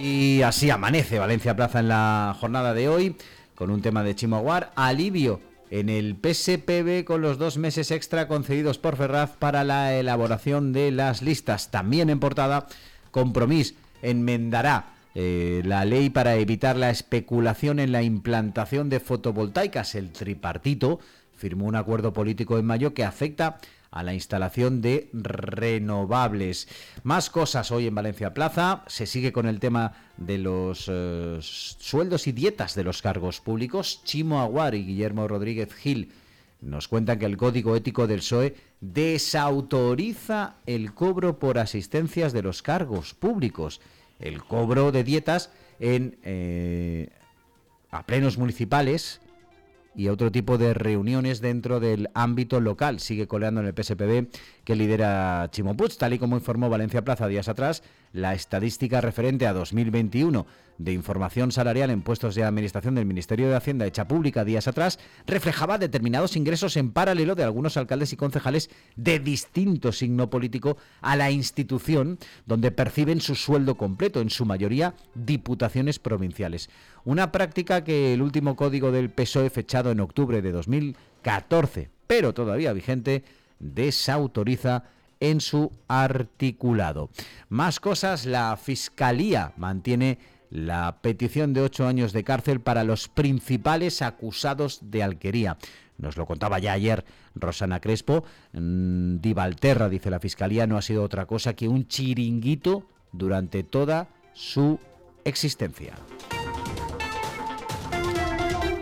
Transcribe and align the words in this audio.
Y 0.00 0.42
así 0.42 0.70
amanece 0.70 1.18
Valencia 1.18 1.56
Plaza 1.56 1.80
en 1.80 1.88
la 1.88 2.36
jornada 2.38 2.72
de 2.72 2.88
hoy, 2.88 3.16
con 3.54 3.70
un 3.70 3.82
tema 3.82 4.04
de 4.04 4.14
Chimoaguar, 4.14 4.70
alivio 4.76 5.40
en 5.70 5.88
el 5.88 6.16
PSPB 6.16 7.04
con 7.04 7.20
los 7.20 7.36
dos 7.38 7.58
meses 7.58 7.90
extra 7.90 8.28
concedidos 8.28 8.78
por 8.78 8.96
Ferraz 8.96 9.36
para 9.36 9.64
la 9.64 9.94
elaboración 9.94 10.72
de 10.72 10.92
las 10.92 11.20
listas. 11.20 11.70
También 11.70 12.10
en 12.10 12.20
portada, 12.20 12.66
Compromís 13.10 13.74
enmendará 14.00 14.92
eh, 15.14 15.62
la 15.64 15.84
ley 15.84 16.10
para 16.10 16.36
evitar 16.36 16.76
la 16.76 16.90
especulación 16.90 17.80
en 17.80 17.90
la 17.90 18.02
implantación 18.02 18.88
de 18.88 19.00
fotovoltaicas. 19.00 19.96
El 19.96 20.12
tripartito 20.12 21.00
firmó 21.34 21.66
un 21.66 21.76
acuerdo 21.76 22.12
político 22.12 22.58
en 22.58 22.66
mayo 22.66 22.94
que 22.94 23.04
afecta 23.04 23.58
a 23.98 24.04
la 24.04 24.14
instalación 24.14 24.80
de 24.80 25.10
renovables. 25.12 26.68
Más 27.02 27.30
cosas 27.30 27.72
hoy 27.72 27.88
en 27.88 27.96
Valencia 27.96 28.32
Plaza. 28.32 28.84
Se 28.86 29.06
sigue 29.06 29.32
con 29.32 29.46
el 29.46 29.58
tema 29.58 29.92
de 30.16 30.38
los 30.38 30.88
eh, 30.88 31.38
sueldos 31.40 32.28
y 32.28 32.32
dietas 32.32 32.76
de 32.76 32.84
los 32.84 33.02
cargos 33.02 33.40
públicos. 33.40 34.00
Chimo 34.04 34.40
Aguar 34.40 34.76
y 34.76 34.84
Guillermo 34.84 35.26
Rodríguez 35.26 35.74
Gil 35.74 36.12
nos 36.60 36.86
cuentan 36.86 37.18
que 37.18 37.26
el 37.26 37.36
Código 37.36 37.74
Ético 37.74 38.06
del 38.06 38.20
PSOE 38.20 38.54
desautoriza 38.80 40.54
el 40.66 40.94
cobro 40.94 41.40
por 41.40 41.58
asistencias 41.58 42.32
de 42.32 42.42
los 42.42 42.62
cargos 42.62 43.14
públicos. 43.14 43.80
El 44.20 44.44
cobro 44.44 44.92
de 44.92 45.02
dietas 45.02 45.50
en 45.80 46.18
eh, 46.22 47.10
a 47.90 48.06
plenos 48.06 48.38
municipales 48.38 49.20
y 49.98 50.08
otro 50.08 50.30
tipo 50.30 50.58
de 50.58 50.74
reuniones 50.74 51.40
dentro 51.40 51.80
del 51.80 52.08
ámbito 52.14 52.60
local. 52.60 53.00
Sigue 53.00 53.26
coleando 53.26 53.60
en 53.60 53.66
el 53.66 53.74
PSPB 53.74 54.28
que 54.64 54.76
lidera 54.76 55.48
Chimo 55.50 55.74
tal 55.98 56.12
y 56.12 56.20
como 56.20 56.36
informó 56.36 56.70
Valencia 56.70 57.02
Plaza 57.02 57.26
días 57.26 57.48
atrás, 57.48 57.82
la 58.12 58.32
estadística 58.32 59.00
referente 59.00 59.46
a 59.46 59.52
2021 59.52 60.46
de 60.78 60.92
información 60.92 61.50
salarial 61.50 61.90
en 61.90 62.02
puestos 62.02 62.34
de 62.36 62.44
administración 62.44 62.94
del 62.94 63.06
Ministerio 63.06 63.48
de 63.48 63.56
Hacienda 63.56 63.86
hecha 63.86 64.06
pública 64.06 64.44
días 64.44 64.68
atrás 64.68 64.98
reflejaba 65.26 65.76
determinados 65.76 66.36
ingresos 66.36 66.76
en 66.76 66.92
paralelo 66.92 67.34
de 67.34 67.42
algunos 67.42 67.76
alcaldes 67.76 68.12
y 68.12 68.16
concejales 68.16 68.70
de 68.94 69.18
distinto 69.18 69.90
signo 69.90 70.30
político 70.30 70.76
a 71.00 71.16
la 71.16 71.30
institución 71.30 72.18
donde 72.46 72.70
perciben 72.70 73.20
su 73.20 73.34
sueldo 73.34 73.76
completo, 73.76 74.20
en 74.20 74.30
su 74.30 74.44
mayoría 74.44 74.94
diputaciones 75.14 75.98
provinciales. 75.98 76.70
Una 77.04 77.32
práctica 77.32 77.84
que 77.84 78.14
el 78.14 78.22
último 78.22 78.54
código 78.54 78.92
del 78.92 79.10
PSOE 79.10 79.50
fechado 79.50 79.87
en 79.90 80.00
octubre 80.00 80.42
de 80.42 80.52
2014, 80.52 81.90
pero 82.06 82.34
todavía 82.34 82.72
vigente, 82.72 83.24
desautoriza 83.58 84.84
en 85.20 85.40
su 85.40 85.72
articulado. 85.88 87.10
Más 87.48 87.80
cosas, 87.80 88.26
la 88.26 88.56
Fiscalía 88.56 89.52
mantiene 89.56 90.18
la 90.50 90.98
petición 91.02 91.52
de 91.52 91.62
ocho 91.62 91.86
años 91.86 92.12
de 92.12 92.24
cárcel 92.24 92.60
para 92.60 92.84
los 92.84 93.08
principales 93.08 94.02
acusados 94.02 94.80
de 94.82 95.02
alquería. 95.02 95.58
Nos 95.98 96.16
lo 96.16 96.26
contaba 96.26 96.58
ya 96.58 96.72
ayer 96.72 97.04
Rosana 97.34 97.80
Crespo. 97.80 98.24
Mm, 98.52 99.16
Di 99.20 99.32
Valterra, 99.32 99.88
dice 99.88 100.10
la 100.10 100.20
Fiscalía, 100.20 100.66
no 100.66 100.76
ha 100.76 100.82
sido 100.82 101.02
otra 101.02 101.26
cosa 101.26 101.54
que 101.54 101.68
un 101.68 101.88
chiringuito 101.88 102.86
durante 103.12 103.64
toda 103.64 104.08
su 104.32 104.78
existencia. 105.24 105.94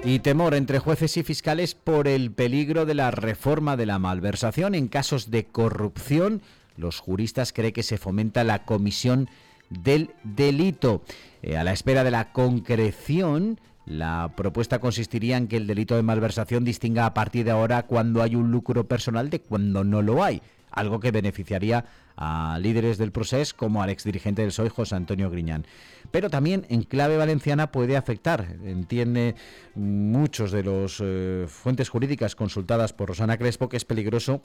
Y 0.07 0.21
temor 0.21 0.55
entre 0.55 0.79
jueces 0.79 1.17
y 1.17 1.25
fiscales 1.25 1.75
por 1.75 2.07
el 2.07 2.31
peligro 2.31 2.87
de 2.87 2.95
la 2.95 3.11
reforma 3.11 3.77
de 3.77 3.87
la 3.87 3.99
malversación 3.99 4.77
en 4.77 4.87
casos 4.87 5.33
de 5.33 5.47
corrupción. 5.47 6.43
Los 6.77 7.01
juristas 7.01 7.53
creen 7.53 7.73
que 7.73 7.83
se 7.83 7.99
fomenta 7.99 8.45
la 8.45 8.65
comisión 8.65 9.29
del 9.69 10.11
delito. 10.23 11.03
Eh, 11.43 11.57
a 11.57 11.65
la 11.65 11.73
espera 11.73 12.05
de 12.05 12.13
la 12.13 12.31
concreción, 12.31 13.59
la 13.85 14.31
propuesta 14.37 14.79
consistiría 14.79 15.39
en 15.39 15.49
que 15.49 15.57
el 15.57 15.67
delito 15.67 15.97
de 15.97 16.05
malversación 16.05 16.65
distinga 16.65 17.05
a 17.05 17.13
partir 17.13 17.45
de 17.45 17.51
ahora 17.51 17.83
cuando 17.83 18.23
hay 18.23 18.37
un 18.37 18.53
lucro 18.53 18.87
personal 18.87 19.29
de 19.29 19.41
cuando 19.41 19.83
no 19.83 20.03
lo 20.03 20.23
hay, 20.23 20.41
algo 20.71 21.01
que 21.01 21.11
beneficiaría 21.11 21.79
a 21.79 21.85
líderes 22.59 22.99
del 22.99 23.13
proceso 23.13 23.55
como 23.57 23.83
al 23.83 23.91
exdirigente 23.91 24.43
del 24.43 24.51
PSOE, 24.51 24.71
José 24.71 24.95
Antonio 24.95 25.31
Griñán. 25.31 25.67
Pero 26.11 26.31
también 26.31 26.67
en 26.69 26.83
clave 26.83 27.17
valenciana 27.17 27.73
puede 27.73 27.97
afectar, 27.97 28.57
entiende 28.65 29.35
muchos 29.75 30.53
de 30.53 30.63
las 30.63 30.99
eh, 31.01 31.47
fuentes 31.49 31.89
jurídicas 31.89 32.35
consultadas 32.35 32.93
por 32.93 33.09
Rosana 33.09 33.37
Crespo, 33.37 33.69
que 33.69 33.77
es 33.77 33.85
peligroso 33.85 34.41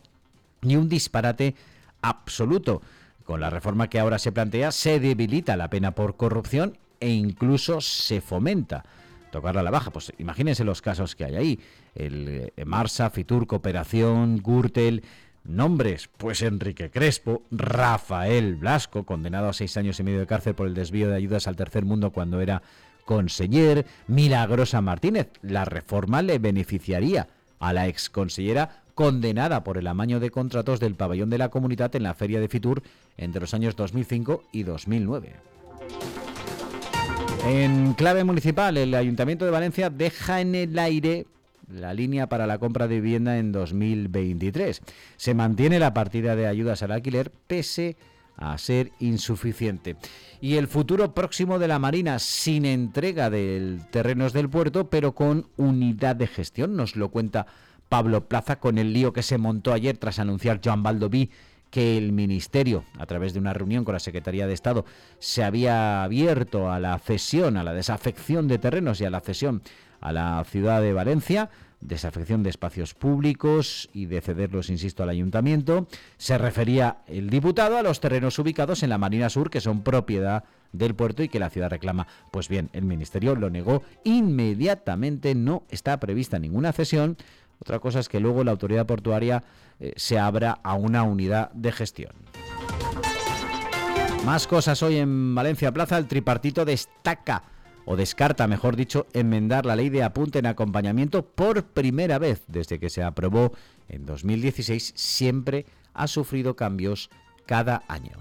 y 0.62 0.76
un 0.76 0.90
disparate 0.90 1.56
absoluto. 2.02 2.82
Con 3.24 3.40
la 3.40 3.50
reforma 3.50 3.90
que 3.90 4.00
ahora 4.00 4.20
se 4.20 4.32
plantea, 4.32 4.72
se 4.72 5.00
debilita 5.00 5.56
la 5.56 5.70
pena 5.70 5.92
por 5.92 6.18
corrupción 6.18 6.78
e 7.00 7.10
incluso 7.10 7.80
se 7.80 8.20
fomenta 8.20 8.84
tocarla 9.32 9.62
a 9.62 9.64
la 9.64 9.72
baja. 9.72 9.92
Pues 9.92 10.12
imagínense 10.18 10.64
los 10.64 10.82
casos 10.82 11.16
que 11.16 11.26
hay 11.26 11.36
ahí. 11.36 11.60
El 11.96 12.52
eh, 12.56 12.66
Marsa, 12.66 13.10
Fitur, 13.10 13.48
Cooperación, 13.48 14.38
Gürtel, 14.38 15.04
Nombres, 15.44 16.10
pues 16.18 16.42
Enrique 16.44 16.92
Crespo, 16.92 17.44
Rafael 17.52 18.56
Blasco, 18.56 19.06
condenado 19.06 19.50
a 19.50 19.54
seis 19.54 19.76
años 19.76 20.00
y 20.00 20.04
medio 20.04 20.20
de 20.20 20.28
cárcel 20.28 20.54
por 20.54 20.68
el 20.68 20.76
desvío 20.76 21.10
de 21.10 21.16
ayudas 21.16 21.48
al 21.48 21.56
tercer 21.56 21.84
mundo 21.84 22.12
cuando 22.12 22.42
era 22.42 22.62
conseller, 23.06 23.86
Milagrosa 24.08 24.82
Martínez. 24.82 25.30
La 25.42 25.66
reforma 25.66 26.22
le 26.22 26.38
beneficiaría 26.40 27.28
a 27.60 27.74
la 27.74 27.88
exconsellera 27.88 28.84
condenada 28.94 29.64
por 29.64 29.78
el 29.78 29.88
amaño 29.88 30.20
de 30.20 30.30
contratos 30.30 30.80
del 30.80 30.96
pabellón 30.96 31.30
de 31.30 31.40
la 31.40 31.50
comunidad 31.50 31.96
en 31.96 32.04
la 32.04 32.14
feria 32.14 32.40
de 32.40 32.48
Fitur 32.48 32.84
entre 33.18 33.42
los 33.42 33.54
años 33.54 33.76
2005 33.76 34.44
y 34.52 34.64
2009. 34.64 35.34
En 37.46 37.94
clave 37.94 38.24
municipal, 38.24 38.78
el 38.78 38.94
Ayuntamiento 38.94 39.46
de 39.46 39.52
Valencia 39.52 39.90
deja 39.90 40.42
en 40.42 40.54
el 40.54 40.78
aire 40.78 41.26
la 41.74 41.94
línea 41.94 42.28
para 42.28 42.48
la 42.48 42.58
compra 42.58 42.88
de 42.88 43.00
vivienda 43.02 43.38
en 43.38 43.52
2023. 43.52 44.82
Se 45.18 45.34
mantiene 45.34 45.80
la 45.80 45.94
partida 45.94 46.36
de 46.36 46.48
ayudas 46.48 46.84
al 46.84 46.92
alquiler 46.92 47.32
pese 47.48 47.98
a 48.38 48.58
ser 48.58 48.92
insuficiente. 49.00 49.98
Y 50.40 50.56
el 50.56 50.68
futuro 50.68 51.14
próximo 51.14 51.60
de 51.60 51.68
la 51.68 51.80
Marina 51.80 52.20
sin 52.20 52.66
entrega 52.66 53.30
de 53.30 53.80
terrenos 53.92 54.34
del 54.34 54.50
puerto, 54.50 54.90
pero 54.90 55.14
con 55.14 55.48
unidad 55.58 56.16
de 56.16 56.28
gestión, 56.28 56.76
nos 56.76 56.96
lo 56.96 57.10
cuenta 57.10 57.46
Pablo 57.90 58.28
Plaza 58.28 58.58
con 58.58 58.78
el 58.78 58.94
lío 58.94 59.14
que 59.14 59.22
se 59.22 59.38
montó 59.38 59.74
ayer 59.74 59.98
tras 59.98 60.20
anunciar 60.20 60.62
Joan 60.64 60.82
Baldoví 60.82 61.30
que 61.70 61.98
el 61.98 62.12
Ministerio, 62.12 62.84
a 63.00 63.06
través 63.06 63.34
de 63.34 63.40
una 63.40 63.54
reunión 63.54 63.86
con 63.86 63.94
la 63.94 64.00
Secretaría 64.00 64.46
de 64.46 64.54
Estado, 64.54 64.86
se 65.20 65.44
había 65.44 66.04
abierto 66.04 66.70
a 66.70 66.80
la 66.80 67.00
cesión, 67.00 67.56
a 67.56 67.64
la 67.64 67.74
desafección 67.74 68.48
de 68.48 68.60
terrenos 68.60 69.00
y 69.00 69.06
a 69.06 69.10
la 69.10 69.22
cesión 69.22 69.62
a 70.02 70.12
la 70.12 70.44
ciudad 70.44 70.82
de 70.82 70.94
Valencia, 70.94 71.50
desafección 71.80 72.44
de 72.44 72.50
espacios 72.50 72.94
públicos 72.94 73.90
y 73.94 74.06
de 74.06 74.22
cederlos, 74.22 74.70
insisto, 74.70 75.04
al 75.04 75.10
ayuntamiento. 75.10 75.88
Se 76.18 76.38
refería 76.38 76.98
el 77.08 77.30
diputado 77.30 77.78
a 77.78 77.84
los 77.84 78.00
terrenos 78.00 78.38
ubicados 78.40 78.84
en 78.84 78.90
la 78.90 78.98
Marina 78.98 79.30
Sur 79.30 79.50
que 79.50 79.62
son 79.62 79.82
propiedad 79.82 80.44
del 80.72 80.96
puerto 80.96 81.24
y 81.24 81.30
que 81.30 81.40
la 81.40 81.50
ciudad 81.50 81.70
reclama. 81.70 82.08
Pues 82.32 82.50
bien, 82.50 82.70
el 82.74 82.86
Ministerio 82.86 83.36
lo 83.36 83.50
negó 83.50 83.84
inmediatamente, 84.04 85.36
no 85.36 85.64
está 85.70 86.00
prevista 86.00 86.40
ninguna 86.40 86.72
cesión. 86.72 87.18
Otra 87.60 87.80
cosa 87.80 88.00
es 88.00 88.10
que 88.10 88.20
luego 88.20 88.44
la 88.44 88.52
autoridad 88.52 88.86
portuaria 88.86 89.44
eh, 89.80 89.94
se 89.96 90.18
abra 90.18 90.60
a 90.64 90.74
una 90.74 91.04
unidad 91.04 91.52
de 91.52 91.72
gestión. 91.72 92.14
Más 94.26 94.46
cosas 94.46 94.82
hoy 94.84 94.98
en 94.98 95.34
Valencia 95.34 95.72
Plaza, 95.72 95.98
el 95.98 96.08
tripartito 96.08 96.64
destaca 96.64 97.44
o 97.86 97.96
descarta, 97.96 98.48
mejor 98.48 98.76
dicho, 98.76 99.08
enmendar 99.14 99.66
la 99.66 99.76
ley 99.76 99.90
de 99.90 100.04
apunte 100.04 100.40
en 100.40 100.46
acompañamiento 100.46 101.26
por 101.26 101.64
primera 101.64 102.20
vez 102.20 102.44
desde 102.48 102.80
que 102.80 102.90
se 102.90 103.04
aprobó 103.04 103.52
en 103.90 104.06
2016, 104.06 104.94
siempre 104.96 105.66
ha 105.94 106.08
sufrido 106.08 106.56
cambios 106.56 107.10
cada 107.46 107.84
año. 107.88 108.18